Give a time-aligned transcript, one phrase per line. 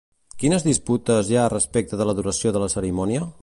[0.43, 3.29] Quines disputes hi ha respecte de la duració de la cerimònia?